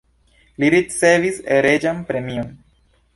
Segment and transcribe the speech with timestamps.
[0.61, 2.51] Li ricevis reĝan premion.